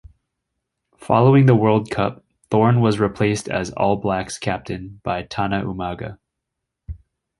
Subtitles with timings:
[0.97, 6.17] Following the World Cup, Thorne was replaced as All Blacks captain by Tana Umaga.